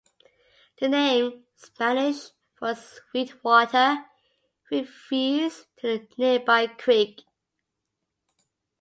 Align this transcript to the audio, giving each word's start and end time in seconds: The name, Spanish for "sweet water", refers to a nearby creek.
The 0.79 0.89
name, 0.89 1.43
Spanish 1.55 2.29
for 2.55 2.73
"sweet 2.73 3.43
water", 3.43 4.03
refers 4.71 5.67
to 5.77 5.89
a 5.93 6.07
nearby 6.17 6.65
creek. 6.65 7.21